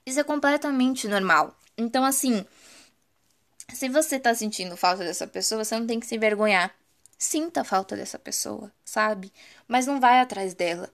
[0.07, 1.55] Isso é completamente normal.
[1.77, 2.45] Então, assim,
[3.75, 6.75] se você tá sentindo falta dessa pessoa, você não tem que se envergonhar.
[7.19, 9.33] Sinta a falta dessa pessoa, sabe?
[9.67, 10.89] Mas não vai atrás dela.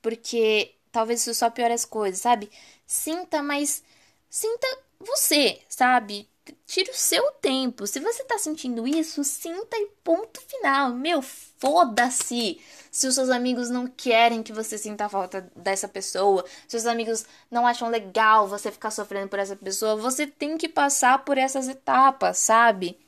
[0.00, 2.50] Porque talvez isso só piore as coisas, sabe?
[2.86, 3.82] Sinta, mas
[4.28, 4.66] sinta
[4.98, 6.28] você, sabe?
[6.66, 7.86] Tire o seu tempo.
[7.86, 10.90] Se você tá sentindo isso, sinta e ponto final.
[10.90, 12.60] Meu, foda-se.
[12.90, 16.86] Se os seus amigos não querem que você sinta a falta dessa pessoa, se os
[16.86, 21.38] amigos não acham legal você ficar sofrendo por essa pessoa, você tem que passar por
[21.38, 22.98] essas etapas, sabe?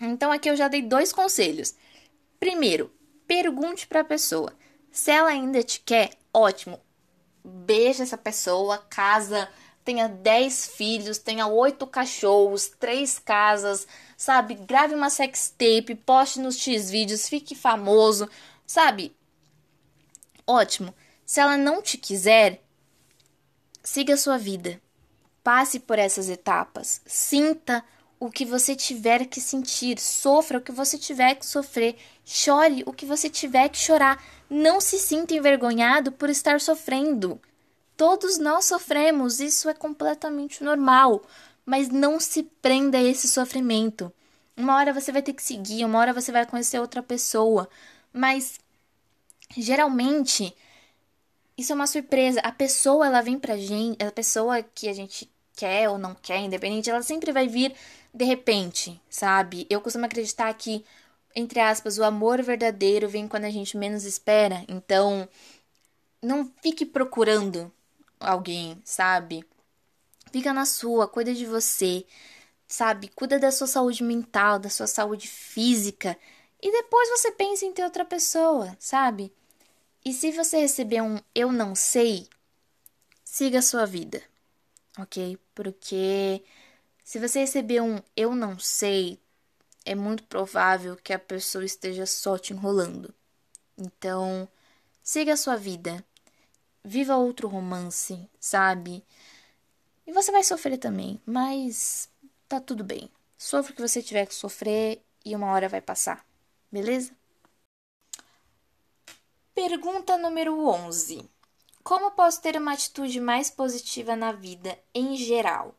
[0.00, 1.74] Então aqui eu já dei dois conselhos.
[2.38, 2.92] Primeiro,
[3.26, 4.52] pergunte para a pessoa.
[4.90, 6.80] Se ela ainda te quer, ótimo.
[7.44, 9.48] Beija essa pessoa, casa
[9.86, 14.54] tenha 10 filhos, tenha 8 cachorros, 3 casas, sabe?
[14.54, 18.28] Grave uma sextape, poste nos X-vídeos, fique famoso,
[18.66, 19.14] sabe?
[20.44, 20.92] Ótimo.
[21.24, 22.60] Se ela não te quiser,
[23.82, 24.82] siga a sua vida.
[25.44, 27.00] Passe por essas etapas.
[27.06, 27.84] Sinta
[28.18, 32.92] o que você tiver que sentir, sofra o que você tiver que sofrer, chore o
[32.92, 34.20] que você tiver que chorar.
[34.50, 37.40] Não se sinta envergonhado por estar sofrendo.
[37.96, 41.22] Todos nós sofremos, isso é completamente normal,
[41.64, 44.12] mas não se prenda a esse sofrimento.
[44.56, 47.68] Uma hora você vai ter que seguir, uma hora você vai conhecer outra pessoa,
[48.12, 48.58] mas
[49.56, 50.54] geralmente
[51.56, 52.40] isso é uma surpresa.
[52.40, 56.40] A pessoa ela vem pra gente, a pessoa que a gente quer ou não quer,
[56.40, 57.74] independente, ela sempre vai vir
[58.12, 59.66] de repente, sabe?
[59.70, 60.84] Eu costumo acreditar que
[61.36, 64.64] entre aspas, o amor verdadeiro vem quando a gente menos espera.
[64.66, 65.28] Então,
[66.22, 67.70] não fique procurando
[68.20, 69.44] alguém, sabe?
[70.32, 72.04] Fica na sua, cuida de você,
[72.66, 73.08] sabe?
[73.08, 76.16] Cuida da sua saúde mental, da sua saúde física.
[76.60, 79.32] E depois você pensa em ter outra pessoa, sabe?
[80.04, 82.28] E se você receber um eu não sei,
[83.24, 84.22] siga a sua vida,
[84.98, 85.38] ok?
[85.54, 86.44] Porque
[87.04, 89.20] se você receber um eu não sei,
[89.84, 93.14] é muito provável que a pessoa esteja só te enrolando.
[93.78, 94.48] Então,
[95.02, 96.04] siga a sua vida
[96.86, 99.04] viva outro romance, sabe?
[100.06, 102.08] E você vai sofrer também, mas
[102.48, 103.10] tá tudo bem.
[103.36, 106.24] Sofra o que você tiver que sofrer e uma hora vai passar,
[106.70, 107.12] beleza?
[109.52, 111.28] Pergunta número 11.
[111.82, 115.74] Como posso ter uma atitude mais positiva na vida em geral?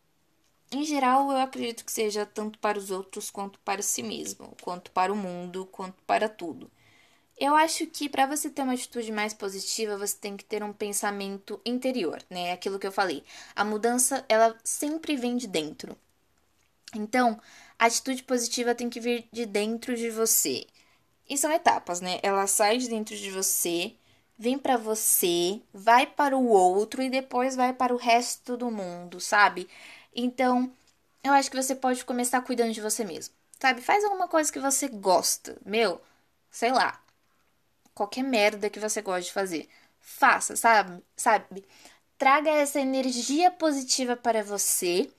[0.70, 4.91] Em geral, eu acredito que seja tanto para os outros quanto para si mesmo, quanto
[4.91, 6.70] para o mundo, quanto para tudo.
[7.38, 10.73] Eu acho que para você ter uma atitude mais positiva, você tem que ter um
[10.73, 12.52] pensamento interior, né?
[12.52, 13.23] Aquilo que eu falei.
[13.56, 15.95] A mudança, ela sempre vem de dentro.
[16.95, 17.39] Então,
[17.78, 20.65] a atitude positiva tem que vir de dentro de você.
[21.30, 22.19] E são etapas, né?
[22.23, 23.93] Ela sai de dentro de você,
[24.38, 29.19] vem para você, vai para o outro e depois vai para o resto do mundo,
[29.19, 29.69] sabe?
[30.15, 30.71] Então,
[31.23, 33.34] eu acho que você pode começar cuidando de você mesmo.
[33.60, 33.82] Sabe?
[33.82, 35.58] Faz alguma coisa que você gosta.
[35.65, 36.02] Meu,
[36.52, 37.00] sei lá,
[37.98, 39.68] qualquer merda que você goste de fazer.
[40.00, 41.04] Faça, sabe?
[41.16, 41.66] Sabe?
[42.18, 45.10] Traga essa energia positiva para você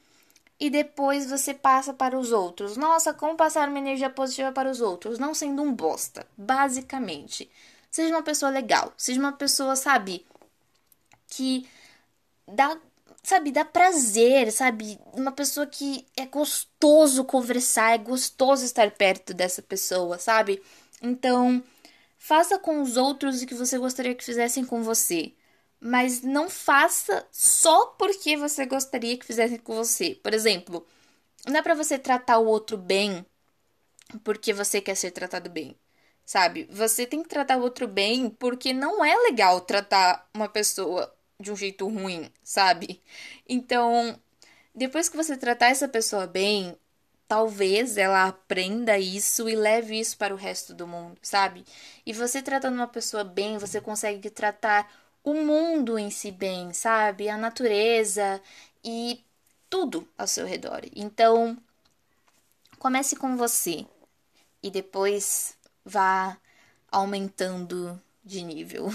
[0.58, 2.76] e depois você passa para os outros.
[2.76, 5.18] Nossa, como passar uma energia positiva para os outros?
[5.18, 7.50] Não sendo um bosta, basicamente.
[7.90, 10.26] Seja uma pessoa legal, seja uma pessoa, sabe,
[11.28, 11.66] que
[12.46, 12.76] dá,
[13.22, 14.98] sabe, dá prazer, sabe?
[15.12, 20.62] Uma pessoa que é gostoso conversar, é gostoso estar perto dessa pessoa, sabe?
[21.02, 21.62] Então,
[22.18, 25.34] Faça com os outros o que você gostaria que fizessem com você.
[25.80, 30.16] Mas não faça só porque você gostaria que fizessem com você.
[30.16, 30.86] Por exemplo,
[31.46, 33.24] não é para você tratar o outro bem
[34.24, 35.76] porque você quer ser tratado bem.
[36.24, 36.68] Sabe?
[36.70, 41.52] Você tem que tratar o outro bem porque não é legal tratar uma pessoa de
[41.52, 43.02] um jeito ruim, sabe?
[43.48, 44.20] Então,
[44.74, 46.76] depois que você tratar essa pessoa bem,
[47.28, 51.64] talvez ela aprenda isso e leve isso para o resto do mundo, sabe?
[52.06, 54.90] E você tratando uma pessoa bem, você consegue tratar
[55.22, 57.28] o mundo em si bem, sabe?
[57.28, 58.40] A natureza
[58.82, 59.22] e
[59.68, 60.80] tudo ao seu redor.
[60.96, 61.56] Então,
[62.78, 63.86] comece com você
[64.62, 66.38] e depois vá
[66.90, 68.88] aumentando de nível.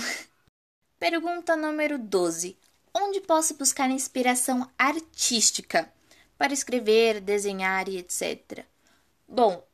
[0.98, 2.58] Pergunta número 12.
[2.94, 5.92] Onde posso buscar inspiração artística?
[6.38, 8.66] Para escrever, desenhar e etc.
[9.28, 9.66] Bom,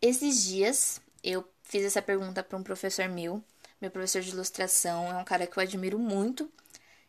[0.00, 3.42] esses dias eu fiz essa pergunta para um professor meu,
[3.80, 6.50] meu professor de ilustração, é um cara que eu admiro muito.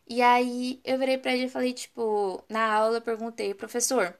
[0.08, 4.18] E aí eu virei para ele e falei, tipo, na aula eu perguntei, professor,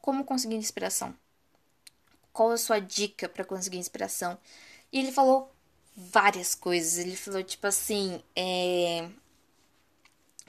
[0.00, 1.14] como conseguir inspiração?
[2.32, 4.38] Qual a sua dica para conseguir inspiração?
[4.92, 5.52] E ele falou
[5.96, 6.98] várias coisas.
[6.98, 9.08] Ele falou, tipo assim, é...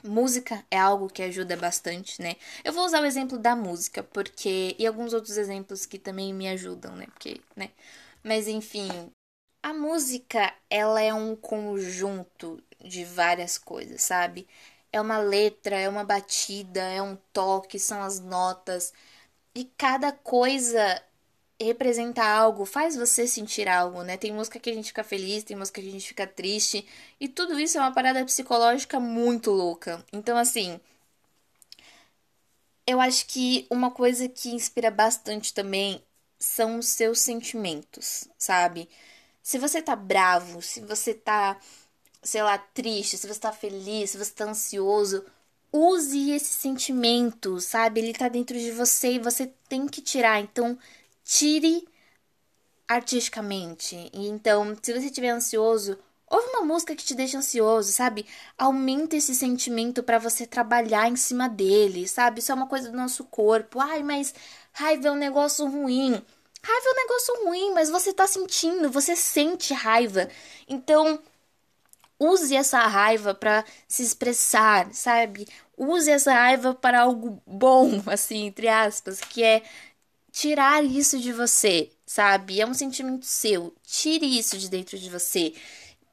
[0.04, 2.36] Música é algo que ajuda bastante, né?
[2.64, 4.76] Eu vou usar o exemplo da música, porque.
[4.78, 7.06] E alguns outros exemplos que também me ajudam, né?
[7.06, 7.70] Porque, né?
[8.22, 8.88] Mas enfim.
[9.62, 14.46] A música, ela é um conjunto de várias coisas, sabe?
[14.92, 18.92] É uma letra, é uma batida, é um toque, são as notas.
[19.54, 21.02] E cada coisa
[21.60, 24.16] representa algo, faz você sentir algo, né?
[24.16, 26.86] Tem música que a gente fica feliz, tem música que a gente fica triste,
[27.20, 30.04] e tudo isso é uma parada psicológica muito louca.
[30.12, 30.80] Então, assim,
[32.86, 36.02] eu acho que uma coisa que inspira bastante também
[36.38, 38.88] são os seus sentimentos, sabe?
[39.42, 41.58] Se você tá bravo, se você tá,
[42.22, 45.24] sei lá, triste, se você tá feliz, se você tá ansioso,
[45.72, 48.00] use esse sentimento, sabe?
[48.00, 50.40] Ele tá dentro de você e você tem que tirar.
[50.40, 50.78] Então,
[51.26, 51.86] tire
[52.88, 54.10] artisticamente.
[54.14, 55.98] Então, se você estiver ansioso,
[56.30, 58.24] ouve uma música que te deixa ansioso, sabe?
[58.56, 62.38] Aumenta esse sentimento para você trabalhar em cima dele, sabe?
[62.38, 63.80] Isso é uma coisa do nosso corpo.
[63.80, 64.32] Ai, mas
[64.72, 66.12] raiva é um negócio ruim.
[66.62, 70.28] Raiva é um negócio ruim, mas você tá sentindo, você sente raiva.
[70.68, 71.20] Então,
[72.20, 75.46] use essa raiva para se expressar, sabe?
[75.76, 79.62] Use essa raiva para algo bom, assim, entre aspas, que é
[80.36, 82.60] tirar isso de você, sabe?
[82.60, 83.74] É um sentimento seu.
[83.86, 85.54] Tire isso de dentro de você.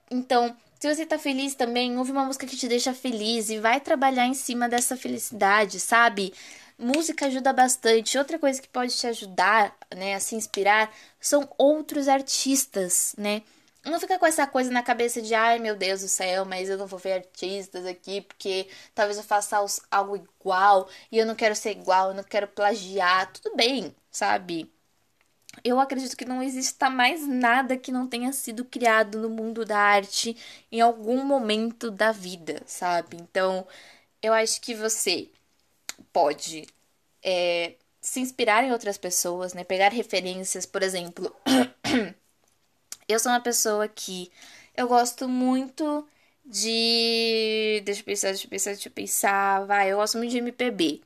[0.09, 3.82] Então, se você tá feliz também, ouve uma música que te deixa feliz e vai
[3.82, 6.34] trabalhar em cima dessa felicidade, sabe?
[6.80, 8.17] Música ajuda bastante.
[8.17, 13.41] Outra coisa que pode te ajudar, né, a se inspirar, são outros artistas, né?
[13.86, 16.77] Não fica com essa coisa na cabeça de, ai meu Deus do céu, mas eu
[16.77, 19.57] não vou ver artistas aqui porque talvez eu faça
[19.91, 23.31] algo igual e eu não quero ser igual, eu não quero plagiar.
[23.34, 24.71] Tudo bem, sabe?
[25.63, 29.77] Eu acredito que não exista mais nada que não tenha sido criado no mundo da
[29.79, 30.36] arte
[30.71, 33.17] em algum momento da vida, sabe?
[33.21, 33.67] Então,
[34.21, 35.29] eu acho que você
[36.13, 36.67] pode
[37.23, 39.63] é, se inspirar em outras pessoas, né?
[39.65, 41.36] Pegar referências, por exemplo.
[43.08, 44.32] eu sou uma pessoa que
[44.76, 46.08] eu gosto muito
[46.45, 47.82] de.
[47.86, 49.66] Deixa eu pensar, deixa eu pensar, deixa eu pensar.
[49.66, 51.01] Vai, eu gosto muito de MPB.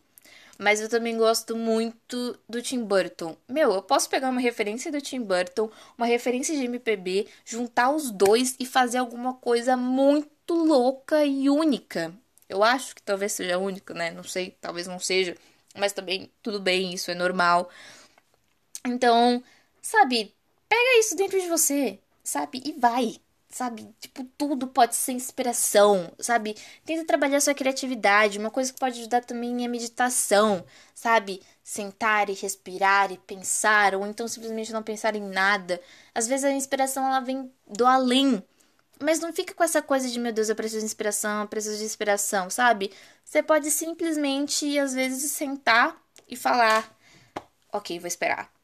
[0.57, 3.37] Mas eu também gosto muito do Tim Burton.
[3.47, 8.09] Meu, eu posso pegar uma referência do Tim Burton, uma referência de MPB, juntar os
[8.09, 12.13] dois e fazer alguma coisa muito louca e única.
[12.49, 14.09] Eu acho que talvez seja única, né?
[14.11, 15.35] Não sei, talvez não seja.
[15.75, 17.69] Mas também tudo bem, isso é normal.
[18.85, 19.43] Então,
[19.81, 20.33] sabe,
[20.69, 22.61] pega isso dentro de você, sabe?
[22.65, 23.87] E vai sabe?
[23.99, 26.55] Tipo, tudo pode ser inspiração, sabe?
[26.85, 28.37] Tenta trabalhar sua criatividade.
[28.39, 31.41] Uma coisa que pode ajudar também é a meditação, sabe?
[31.63, 35.81] Sentar e respirar e pensar, ou então simplesmente não pensar em nada.
[36.13, 38.43] Às vezes a inspiração ela vem do além.
[38.99, 41.77] Mas não fica com essa coisa de, meu Deus, eu preciso de inspiração, eu preciso
[41.77, 42.91] de inspiração, sabe?
[43.23, 45.95] Você pode simplesmente, às vezes, sentar
[46.27, 46.95] e falar:
[47.71, 48.56] Ok, vou esperar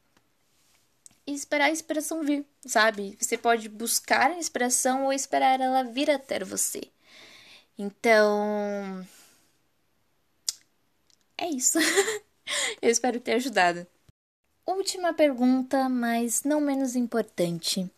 [1.34, 3.16] esperar a inspiração vir, sabe?
[3.20, 6.82] Você pode buscar a inspiração ou esperar ela vir até você.
[7.78, 9.06] Então.
[11.36, 11.78] É isso.
[12.80, 13.86] Eu espero ter ajudado.
[14.66, 17.90] Última pergunta, mas não menos importante.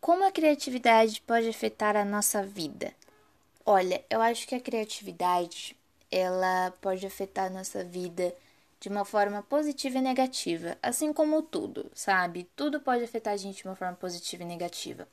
[0.00, 2.94] Como a criatividade pode afetar a nossa vida?
[3.66, 5.76] Olha, eu acho que a criatividade
[6.10, 8.34] ela pode afetar a nossa vida
[8.80, 12.48] de uma forma positiva e negativa, assim como tudo, sabe?
[12.56, 15.06] Tudo pode afetar a gente de uma forma positiva e negativa.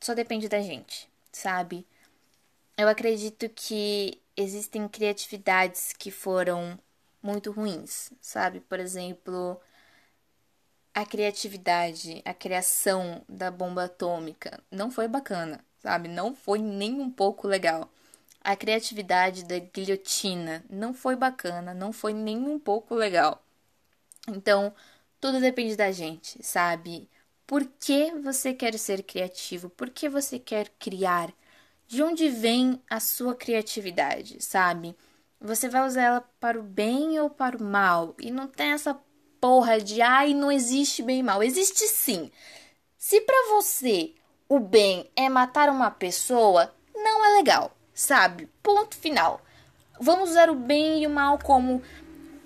[0.00, 1.86] Só depende da gente, sabe?
[2.76, 6.78] Eu acredito que existem criatividades que foram
[7.22, 8.60] muito ruins, sabe?
[8.60, 9.60] Por exemplo,
[10.94, 16.08] a criatividade, a criação da bomba atômica não foi bacana, sabe?
[16.08, 17.90] Não foi nem um pouco legal.
[18.42, 23.44] A criatividade da guilhotina não foi bacana, não foi nem um pouco legal.
[24.26, 24.74] Então,
[25.20, 27.08] tudo depende da gente, sabe?
[27.46, 29.68] Por que você quer ser criativo?
[29.68, 31.30] Por que você quer criar?
[31.86, 34.96] De onde vem a sua criatividade, sabe?
[35.38, 38.14] Você vai usar ela para o bem ou para o mal?
[38.18, 38.98] E não tem essa
[39.38, 41.42] porra de ai, não existe bem e mal.
[41.42, 42.30] Existe sim.
[42.96, 44.14] Se para você
[44.48, 48.48] o bem é matar uma pessoa, não é legal sabe?
[48.62, 49.42] Ponto final.
[50.00, 51.82] Vamos usar o bem e o mal como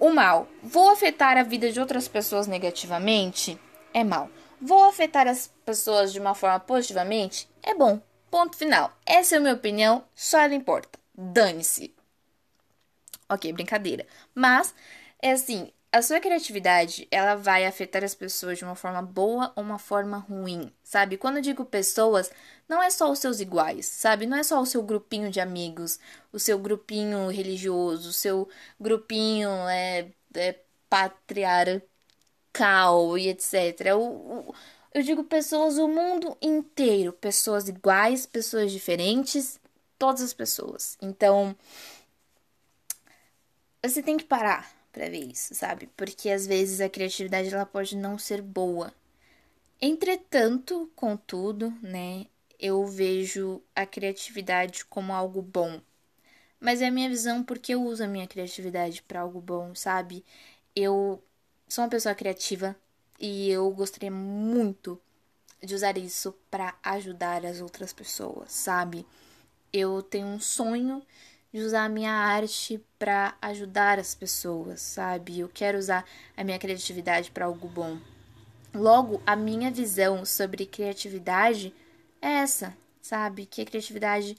[0.00, 0.48] o mal.
[0.60, 3.58] Vou afetar a vida de outras pessoas negativamente?
[3.92, 4.28] É mal.
[4.60, 7.48] Vou afetar as pessoas de uma forma positivamente?
[7.62, 8.00] É bom.
[8.30, 8.92] Ponto final.
[9.06, 10.98] Essa é a minha opinião, só ela importa.
[11.16, 11.94] Dane-se.
[13.28, 14.04] Ok, brincadeira.
[14.34, 14.74] Mas,
[15.22, 19.62] é assim, a sua criatividade, ela vai afetar as pessoas de uma forma boa ou
[19.62, 21.16] uma forma ruim, sabe?
[21.16, 22.32] Quando eu digo pessoas,
[22.68, 24.26] não é só os seus iguais, sabe?
[24.26, 26.00] Não é só o seu grupinho de amigos,
[26.32, 28.48] o seu grupinho religioso, o seu
[28.80, 30.58] grupinho é, é
[30.90, 31.86] patriarcal
[33.16, 33.94] e etc.
[33.96, 34.54] O, o,
[34.92, 39.60] eu digo pessoas o mundo inteiro, pessoas iguais, pessoas diferentes,
[39.96, 40.98] todas as pessoas.
[41.00, 41.54] Então,
[43.80, 45.88] você tem que parar para ver isso, sabe?
[45.96, 48.94] Porque às vezes a criatividade ela pode não ser boa.
[49.80, 52.26] Entretanto, contudo, né,
[52.60, 55.80] eu vejo a criatividade como algo bom.
[56.60, 60.24] Mas é a minha visão porque eu uso a minha criatividade para algo bom, sabe?
[60.74, 61.22] Eu
[61.68, 62.76] sou uma pessoa criativa
[63.18, 64.98] e eu gostaria muito
[65.62, 69.04] de usar isso para ajudar as outras pessoas, sabe?
[69.72, 71.02] Eu tenho um sonho
[71.54, 75.38] de usar a minha arte para ajudar as pessoas, sabe?
[75.38, 76.04] Eu quero usar
[76.36, 77.96] a minha criatividade para algo bom.
[78.74, 81.72] Logo, a minha visão sobre criatividade
[82.20, 83.46] é essa, sabe?
[83.46, 84.36] Que a criatividade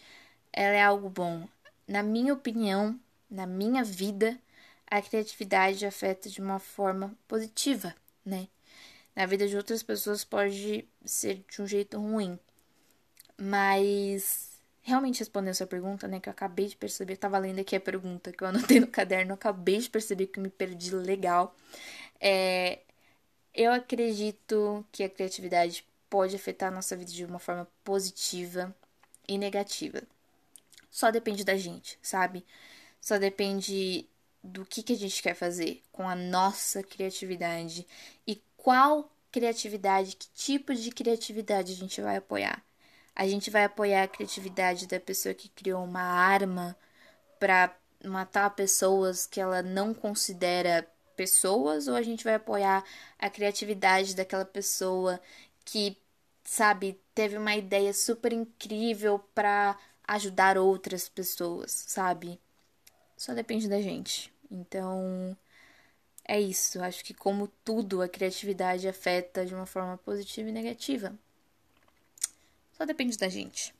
[0.51, 1.47] ela é algo bom.
[1.88, 2.99] Na minha opinião,
[3.32, 4.38] na minha vida,
[4.86, 7.95] a criatividade afeta de uma forma positiva,
[8.26, 8.49] né?
[9.16, 12.38] Na vida de outras pessoas pode ser de um jeito ruim.
[13.38, 14.55] Mas
[14.86, 17.80] realmente respondendo essa pergunta, né, que eu acabei de perceber, eu tava lendo aqui a
[17.80, 21.56] pergunta que eu anotei no caderno, acabei de perceber que me perdi legal.
[22.22, 22.80] É,
[23.54, 28.76] eu acredito que a criatividade pode afetar a nossa vida de uma forma positiva
[29.28, 30.04] e negativa.
[30.92, 32.46] Só depende da gente, sabe?
[33.02, 34.08] Só depende
[34.44, 37.88] do que, que a gente quer fazer com a nossa criatividade
[38.28, 42.64] e qual criatividade, que tipo de criatividade a gente vai apoiar.
[43.16, 46.76] A gente vai apoiar a criatividade da pessoa que criou uma arma
[47.39, 52.84] para matar pessoas que ela não considera pessoas ou a gente vai apoiar
[53.18, 55.20] a criatividade daquela pessoa
[55.63, 55.97] que,
[56.43, 62.39] sabe, teve uma ideia super incrível para ajudar outras pessoas, sabe?
[63.18, 64.34] Só depende da gente.
[64.51, 65.36] Então,
[66.28, 66.82] é isso.
[66.84, 71.18] Acho que como tudo, a criatividade afeta de uma forma positiva e negativa.
[72.78, 73.73] Só depende da gente.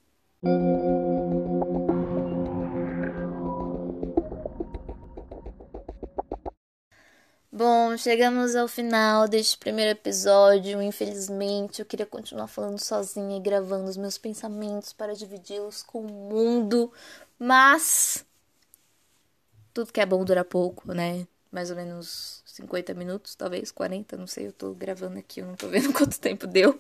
[7.51, 10.81] Bom, chegamos ao final deste primeiro episódio.
[10.81, 16.11] Infelizmente, eu queria continuar falando sozinha e gravando os meus pensamentos para dividi-los com o
[16.11, 16.91] mundo,
[17.39, 18.25] mas
[19.73, 21.27] tudo que é bom dura pouco, né?
[21.51, 25.55] Mais ou menos 50 minutos, talvez 40, não sei, eu tô gravando aqui, eu não
[25.55, 26.79] tô vendo quanto tempo deu.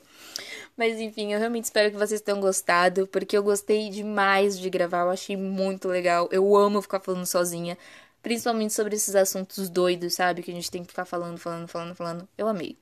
[0.77, 5.03] Mas enfim, eu realmente espero que vocês tenham gostado, porque eu gostei demais de gravar,
[5.03, 6.27] eu achei muito legal.
[6.31, 7.77] Eu amo ficar falando sozinha,
[8.21, 10.43] principalmente sobre esses assuntos doidos, sabe?
[10.43, 12.29] Que a gente tem que ficar falando, falando, falando, falando.
[12.37, 12.77] Eu amei.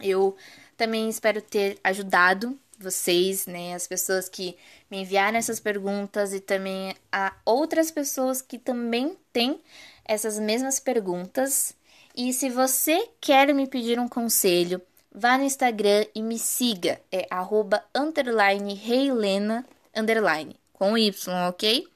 [0.00, 0.36] Eu
[0.76, 4.56] também espero ter ajudado vocês, né, as pessoas que
[4.90, 9.60] me enviaram essas perguntas e também a outras pessoas que também têm
[10.04, 11.74] essas mesmas perguntas.
[12.14, 14.80] E se você quer me pedir um conselho,
[15.16, 17.00] vá no Instagram e me siga.
[17.10, 21.10] É arroba underline reilena underline com Y,
[21.48, 21.88] ok?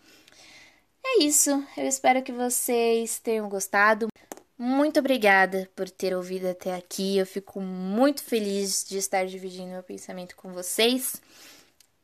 [1.04, 1.62] É isso.
[1.76, 4.08] Eu espero que vocês tenham gostado.
[4.56, 7.18] Muito obrigada por ter ouvido até aqui.
[7.18, 11.20] Eu fico muito feliz de estar dividindo meu pensamento com vocês.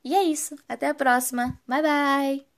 [0.05, 0.57] E é isso.
[0.69, 1.61] Até a próxima.
[1.67, 2.56] Bye bye!